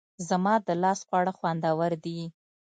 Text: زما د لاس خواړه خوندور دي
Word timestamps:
زما 0.29 0.55
د 0.67 0.69
لاس 0.83 0.99
خواړه 1.07 1.31
خوندور 1.37 1.91
دي 2.03 2.19